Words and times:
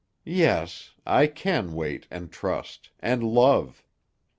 "Yes. 0.25 0.95
I 1.05 1.27
can 1.27 1.73
wait 1.73 2.07
and 2.09 2.31
trust—and 2.31 3.21
love." 3.21 3.83